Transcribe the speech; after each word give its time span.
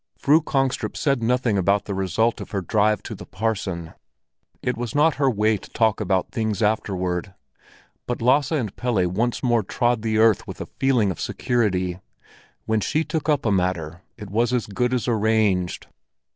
Fru 0.17 0.41
Kongstrup 0.41 0.97
said 0.97 1.21
nothing 1.21 1.59
about 1.59 1.85
the 1.85 1.93
result 1.93 2.41
of 2.41 2.49
her 2.49 2.61
drive 2.63 3.03
to 3.03 3.13
the 3.13 3.27
parson; 3.27 3.93
it 4.63 4.75
was 4.75 4.95
not 4.95 5.17
her 5.21 5.29
way 5.29 5.57
to 5.57 5.69
talk 5.69 6.01
about 6.01 6.31
things 6.31 6.63
afterward. 6.63 7.35
But 8.07 8.19
Lasse 8.19 8.51
and 8.53 8.75
Pelle 8.75 9.07
once 9.09 9.43
more 9.43 9.61
trod 9.61 10.01
the 10.01 10.17
earth 10.17 10.47
with 10.47 10.59
a 10.59 10.65
feeling 10.65 11.11
of 11.11 11.21
security; 11.21 11.99
when 12.65 12.79
she 12.79 13.03
took 13.03 13.29
up 13.29 13.45
a 13.45 13.51
matter, 13.51 14.01
it 14.17 14.31
was 14.31 14.53
as 14.53 14.65
good 14.65 14.91
as 14.91 15.07
arranged. 15.07 15.85